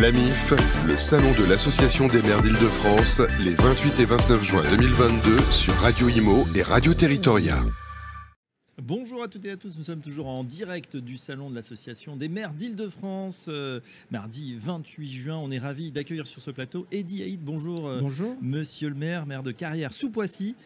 [0.00, 0.52] L'AMIF,
[0.88, 6.08] le salon de l'Association des maires d'Île-de-France, les 28 et 29 juin 2022 sur Radio
[6.08, 7.62] Imo et Radio Territoria.
[8.82, 12.16] Bonjour à toutes et à tous, nous sommes toujours en direct du salon de l'association
[12.16, 13.80] des maires d'Île-de-France, euh,
[14.10, 15.36] mardi 28 juin.
[15.36, 17.40] On est ravis d'accueillir sur ce plateau Eddie Haït.
[17.40, 18.36] Bonjour, euh, Bonjour.
[18.42, 20.56] monsieur le maire, maire de Carrière sous Poissy.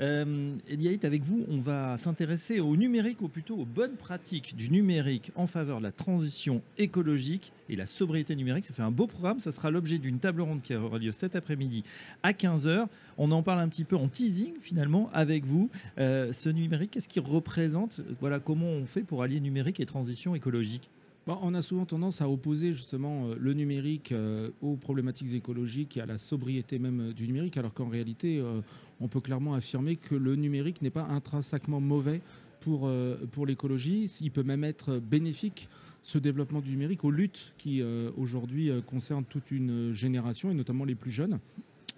[0.00, 4.56] Euh, Eddie Haït, avec vous, on va s'intéresser au numérique, ou plutôt aux bonnes pratiques
[4.56, 8.64] du numérique en faveur de la transition écologique et la sobriété numérique.
[8.64, 11.36] Ça fait un beau programme, ça sera l'objet d'une table ronde qui aura lieu cet
[11.36, 11.84] après-midi
[12.22, 12.86] à 15h.
[13.18, 15.68] On en parle un petit peu en teasing finalement avec vous.
[15.98, 18.00] Euh, ce numérique, qu'est-ce qu'il représente?
[18.20, 20.88] Voilà, comment on fait pour allier numérique et transition écologique?
[21.30, 25.96] Bon, on a souvent tendance à opposer justement euh, le numérique euh, aux problématiques écologiques
[25.96, 28.42] et à la sobriété même euh, du numérique, alors qu'en réalité,
[29.00, 32.20] on peut clairement affirmer que le numérique n'est pas intrinsèquement mauvais
[32.60, 32.90] pour,
[33.46, 34.10] l'écologie.
[34.20, 35.68] Il peut même être bénéfique,
[36.02, 37.80] ce développement du numérique, aux luttes qui
[38.16, 41.38] aujourd'hui concernent toute une génération, et notamment les plus jeunes.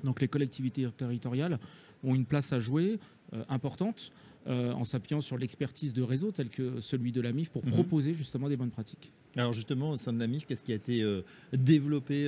[0.04, 1.58] Donc les collectivités territoriales
[2.04, 2.98] ont une place à jouer
[3.32, 4.12] euh, importante
[4.48, 7.70] euh, en s'appuyant sur l'expertise de réseaux tels que celui de la MIF pour Mhm.
[7.72, 9.12] proposer justement des bonnes pratiques.
[9.36, 12.26] Alors justement, au sein de la MIF, qu'est-ce qui a été euh, développé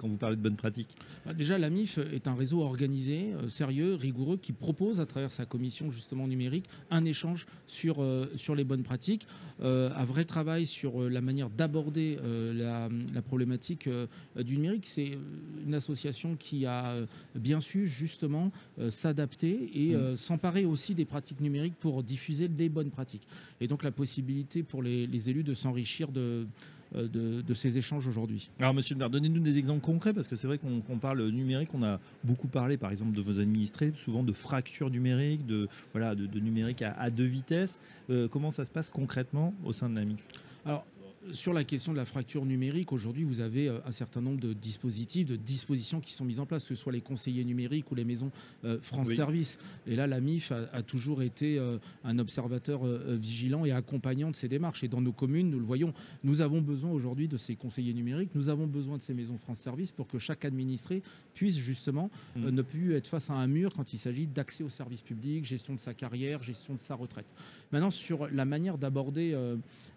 [0.00, 3.50] quand vous parlez de bonnes pratiques Bah, Déjà, la MIF est un réseau organisé, euh,
[3.50, 8.54] sérieux, rigoureux, qui propose à travers sa commission justement numérique un échange sur, euh, sur
[8.54, 9.26] les bonnes pratiques,
[9.62, 12.18] euh, un vrai travail sur la manière d'aborder
[12.54, 13.88] la, la problématique
[14.36, 14.86] du numérique.
[14.86, 15.18] C'est
[15.66, 16.94] une association qui a
[17.34, 18.52] bien su justement
[18.90, 23.26] s'adapter et euh, s'emparer aussi des pratiques numériques pour diffuser des bonnes pratiques.
[23.60, 26.46] Et donc la possibilité pour les, les élus de s'enrichir de,
[26.94, 28.50] de, de ces échanges aujourd'hui.
[28.60, 31.70] Alors, monsieur le maire, donnez-nous des exemples concrets, parce que c'est vrai qu'on parle numérique,
[31.74, 36.14] on a beaucoup parlé, par exemple, de vos administrés, souvent de fracture numérique, de, voilà,
[36.14, 37.80] de, de numérique à, à deux vitesses.
[38.10, 40.20] Euh, comment ça se passe concrètement au sein de la MIF
[40.66, 40.84] Alors,
[41.32, 44.52] sur la question de la fracture numérique, aujourd'hui, vous avez euh, un certain nombre de
[44.52, 47.94] dispositifs, de dispositions qui sont mises en place, que ce soit les conseillers numériques ou
[47.94, 48.30] les maisons
[48.64, 49.16] euh, France Oui.
[49.16, 49.58] Service.
[49.86, 54.36] Et là, la MIF a, a toujours été euh, un observateur vigilant et accompagnant de
[54.36, 54.82] ces démarches.
[54.82, 55.92] Et dans nos communes, nous le voyons,
[56.24, 59.58] nous avons besoin aujourd'hui de ces conseillers numériques, nous avons besoin de ces maisons France
[59.58, 61.02] Service pour que chaque administré
[61.34, 62.48] puisse justement Mm.
[62.50, 65.74] ne plus être face à un mur quand il s'agit d'accès aux services publics, gestion
[65.74, 67.26] de sa carrière, gestion de sa retraite.
[67.72, 69.36] Maintenant, sur la manière d'aborder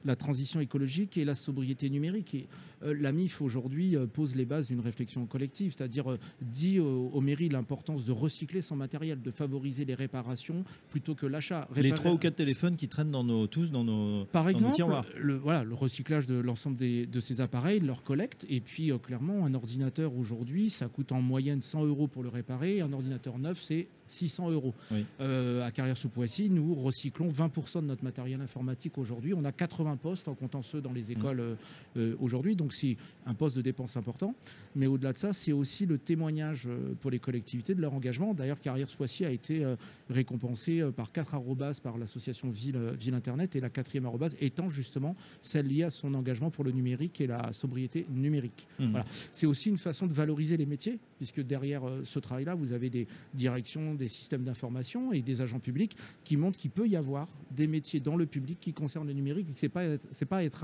[0.06, 2.36] la transition écologique et la sobriété numérique.
[2.36, 2.48] Et,
[2.84, 7.22] euh, la MIF aujourd'hui euh, pose les bases d'une réflexion collective, c'est-à-dire euh, dit aux,
[7.22, 11.68] mairies l'importance de recycler son matériel, de favoriser les réparations plutôt que l'achat.
[11.76, 14.56] Les trois ou quatre téléphones qui traînent dans nos, tous dans nos, par dans nos
[14.56, 15.06] exemple, tiroirs.
[15.18, 19.54] le, voilà, le recyclage de l'ensemble de ces appareils, leur collecte, et puis clairement, un
[19.54, 23.88] ordinateur aujourd'hui, ça coûte en moyenne 100 euros pour le réparer, un ordinateur neuf, c'est
[24.10, 24.74] 600 euros.
[24.92, 25.06] Oui.
[25.20, 29.34] Euh, à Carrière sous Poissy, nous recyclons 20% de notre matériel informatique aujourd'hui.
[29.34, 30.96] On a 80 postes en comptant ceux dans Mmh.
[30.96, 31.56] les écoles euh,
[31.98, 34.36] euh, aujourd'hui, donc c'est un poste de dépense important.
[34.76, 36.68] Mais au-delà de ça, c'est aussi le témoignage
[37.02, 38.34] pour les collectivités de leur engagement.
[38.34, 39.66] D'ailleurs, Carrière sous Poissy a été
[40.10, 45.16] récompensée par quatre arrobas par l'association Ville, Ville Internet et la quatrième arrobase étant justement
[45.42, 48.68] celle liée à son engagement pour le numérique et la sobriété numérique.
[48.80, 48.92] Mhm.
[48.92, 49.06] Voilà.
[49.32, 53.08] C'est aussi une façon de valoriser les métiers, puisque derrière ce travail-là, vous avez des
[53.34, 57.68] directions, des systèmes d'information et des agents publics qui montrent qu'il peut y avoir des
[57.68, 60.64] métiers dans le public qui concernent le numérique et que c'est pas être- pas être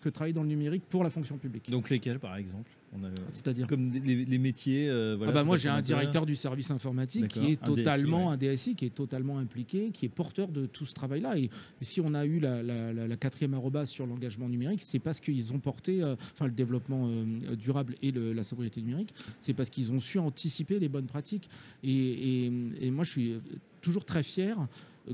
[0.00, 1.70] que travailler dans le numérique pour la fonction publique.
[1.70, 2.70] Donc lesquels, par exemple?
[3.32, 4.88] C'est-à-dire Comme les, les métiers.
[4.88, 7.74] euh, voilà, ah bah moi j'ai un directeur du service informatique qui est Un DSI,
[7.74, 8.34] totalement ouais.
[8.34, 11.36] un DSI qui est totalement impliqué, qui est porteur de tout ce travail-là.
[11.38, 11.50] Et
[11.82, 15.20] si on a eu la, la- la- la quatrième arrobase sur l'engagement numérique, c'est parce
[15.20, 19.52] qu'ils ont porté, euh, enfin le développement euh, durable et le- la sobriété numérique, c'est
[19.54, 21.50] parce qu'ils ont su anticiper les bonnes pratiques.
[21.84, 21.90] Et,
[22.46, 23.34] et- et moi je suis
[23.82, 24.56] toujours très fier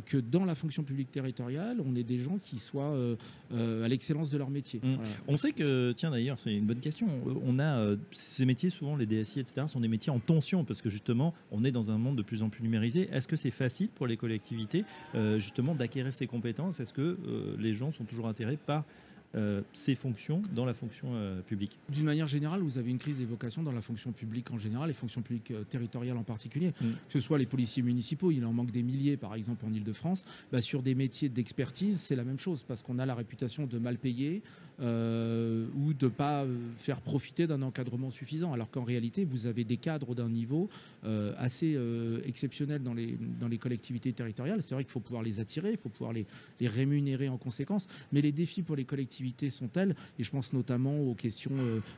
[0.07, 3.17] que dans la fonction publique territoriale, on ait des gens qui soient euh,
[3.53, 4.81] euh, à l'excellence de leur métier.
[4.83, 4.95] Mm.
[4.95, 5.11] Voilà.
[5.29, 7.09] On sait que, tiens d'ailleurs, c'est une bonne question.
[7.45, 10.83] On a euh, ces métiers, souvent les DSI, etc., sont des métiers en tension parce
[10.83, 13.09] que justement, on est dans un monde de plus en plus numérisé.
[13.13, 16.81] Est-ce que c'est facile pour les collectivités, euh, justement, d'acquérir ces compétences?
[16.81, 18.85] Est-ce que euh, les gens sont toujours intéressés par
[19.35, 23.17] euh, ces fonctions dans la fonction euh, publique D'une manière générale, vous avez une crise
[23.17, 26.75] des vocations dans la fonction publique en général et fonction publique euh, territoriale en particulier.
[26.81, 26.91] Mm.
[27.09, 30.27] Que ce soit les policiers municipaux, il en manque des milliers par exemple en Ile-de-France.
[30.53, 33.79] Bah, sur des métiers d'expertise, c'est la même chose parce qu'on a la réputation de
[33.79, 34.43] mal payer
[34.83, 38.53] euh, ou de ne pas euh, faire profiter d'un encadrement suffisant.
[38.53, 40.69] Alors qu'en réalité, vous avez des cadres d'un niveau
[41.05, 44.63] euh, assez euh, exceptionnel dans les, dans les collectivités territoriales.
[44.63, 46.27] C'est vrai qu'il faut pouvoir les attirer, il faut pouvoir les,
[46.61, 47.87] les rémunérer en conséquence.
[48.13, 51.53] Mais les défis pour les collectivités sont tels, et je pense notamment aux questions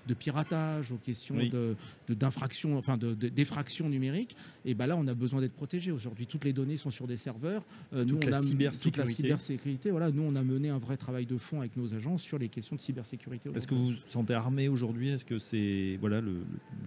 [0.06, 1.50] de piratage, aux questions Oui.
[1.50, 1.75] de
[2.08, 4.37] de- d'infraction, enfin de- de- d'effraction numérique.
[4.66, 5.90] Et ben là, on a besoin d'être protégé.
[5.90, 7.62] Aujourd'hui, toutes les données sont sur des serveurs.
[7.94, 9.22] Euh, Toute on la a toute la cybersécurité.
[9.22, 9.90] cybersécurité.
[9.90, 12.48] Voilà, nous, on a mené un vrai travail de fond avec nos agents sur les
[12.48, 13.50] questions de cybersécurité.
[13.55, 15.11] Est-ce que vous vous sentez armé aujourd'hui?
[15.11, 16.32] Est-ce que c'est voilà, le,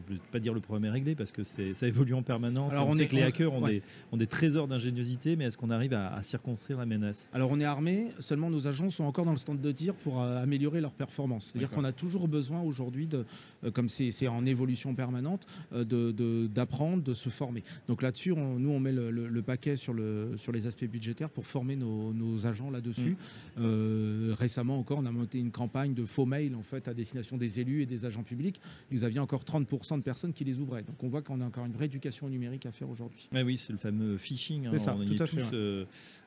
[0.08, 2.74] je ne vais pas dire le problème est réglé parce que ça évolue en permanence.
[2.74, 3.82] Alors on, sait que les hackers ont, des,
[4.12, 7.28] ont, des, trésors d'ingéniosité, mais est-ce qu'on arrive à, circonscrire la menace?
[7.34, 8.10] Alors on est armé.
[8.20, 11.52] Seulement nos agents sont encore dans le stand de tir pour euh, améliorer leur performance.
[11.52, 13.26] C'est-à-dire qu'on a toujours besoin aujourd'hui de,
[13.64, 17.64] euh, comme c'est en évolution permanente, d'apprendre, de, de, se former.
[17.88, 21.76] Donc là-dessus, nous on met le, paquet sur, le, sur les aspects budgétaires pour former
[21.76, 23.12] nos, agents là-dessus.
[23.12, 23.62] Mm.
[23.62, 27.38] Euh, récemment encore, on a monté une campagne de faux mails en fait à destination
[27.38, 28.60] des élus et des agents publics.
[28.92, 30.82] Vous aviez encore 30% de personnes qui les ouvraient.
[30.82, 33.30] Donc on voit qu'on a encore une vraie éducation numérique à faire aujourd'hui.
[33.44, 34.68] oui, c'est le fameux phishing.
[34.68, 34.72] Hein.
[34.88, 35.86] on est tous euh,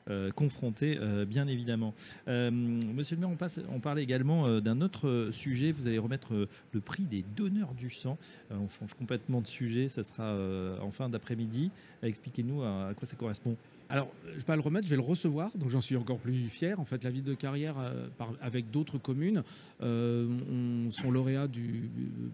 [0.09, 1.93] euh, confrontés, bien évidemment.
[2.27, 5.71] Monsieur le maire, on, passe, on parlait également d'un autre sujet.
[5.71, 8.17] Vous allez remettre le prix des donneurs du sang.
[8.49, 9.87] on change complètement de sujet.
[9.87, 10.35] Ça sera
[10.81, 11.71] en fin d'après-midi.
[12.03, 13.57] Expliquez-nous à quoi ça correspond.
[13.91, 16.17] Alors, je ne vais pas le remettre, je vais le recevoir, donc j'en suis encore
[16.17, 16.79] plus fier.
[16.79, 18.07] En fait, la ville de Carrière, euh,
[18.41, 19.43] avec d'autres communes,
[19.81, 21.89] euh, sont lauréats du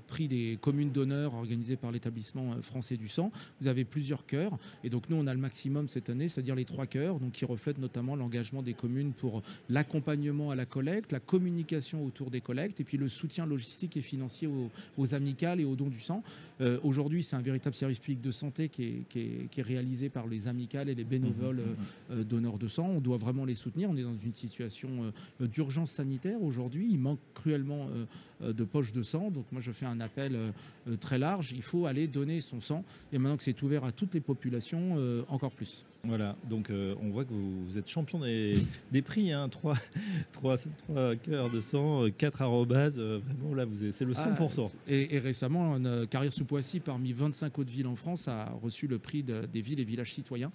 [0.06, 3.32] prix des communes d'honneur organisé par l'établissement euh, français du sang.
[3.60, 6.66] Vous avez plusieurs cœurs, et donc nous, on a le maximum cette année, c'est-à-dire les
[6.66, 11.20] trois cœurs, donc qui reflètent notamment l'engagement des communes pour l'accompagnement à la collecte, la
[11.20, 15.76] communication autour des collectes, et puis le soutien logistique et financier aux, amicales et aux
[15.76, 16.22] dons du sang.
[16.84, 20.48] Aujourd'hui, c'est un véritable service public de santé qui est, qui est réalisé par les
[20.48, 21.76] amicales et les bénévoles euh,
[22.12, 22.88] euh, donneurs de sang.
[22.88, 23.90] On doit vraiment les soutenir.
[23.90, 24.90] On est dans une situation
[25.42, 26.88] euh, d'urgence sanitaire aujourd'hui.
[26.92, 27.90] Il manque cruellement
[28.42, 29.32] de poches de sang.
[29.32, 30.38] Donc moi, je fais un appel
[31.00, 31.52] très large.
[31.52, 32.84] Il faut aller donner son sang.
[33.12, 34.98] Et maintenant que c'est ouvert à toutes les populations,
[35.30, 35.86] encore plus.
[36.08, 39.76] Voilà, donc on voit que vous, êtes champion des, prix, hein, 3,
[40.32, 40.58] 3,
[40.88, 44.68] 3 cœurs de sang, 4 arrobas, vraiment là, c'est le 100%.
[44.68, 48.88] Ah, et, récemment, une carrière sous Poissy, parmi 25 autres villes en France, a reçu
[48.88, 50.52] le prix des villes et villages citoyens,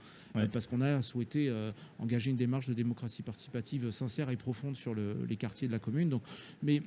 [0.52, 4.94] parce qu'on a souhaité euh, engager une démarche de démocratie participative sincère et profonde sur
[4.94, 6.08] les quartiers de la commune.
[6.08, 6.22] Donc,
[6.62, 6.82] mais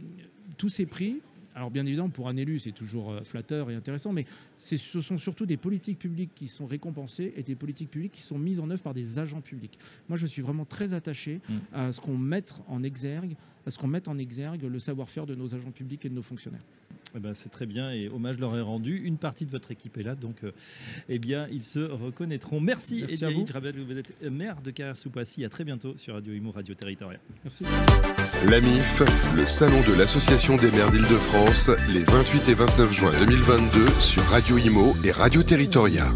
[0.58, 1.22] tous ces prix,
[1.56, 4.26] alors bien évidemment, pour un élu, c'est toujours euh, flatteur et intéressant, mais
[4.60, 8.38] ce sont surtout des politiques publiques qui sont récompensées et des politiques publiques qui sont
[8.38, 9.80] mises en œuvre par des agents publics.
[10.10, 11.54] Moi, je suis vraiment très attaché mm.
[11.74, 15.34] à ce qu'on mette en exergue, à ce qu'on mette en exergue le savoir-faire de
[15.34, 16.66] nos agents publics et de nos fonctionnaires.
[17.16, 18.98] Eh ben, c'est très bien et hommage leur est rendu.
[18.98, 20.52] Une partie de votre équipe est là, donc euh,
[21.08, 22.60] eh bien, ils se reconnaîtront.
[22.60, 23.46] Merci, Merci à vous.
[23.48, 26.52] Je rappelle que vous êtes maire de carrière sous À très bientôt sur Radio Imo,
[26.52, 27.22] Radio Territoriale.
[27.44, 27.64] Merci.
[28.50, 29.02] L'AMIF,
[29.36, 34.58] le salon de l'Association des maires d'Île-de-France, les 28 et 29 juin 2022 sur Radio
[34.58, 36.12] Imo et Radio Territoria.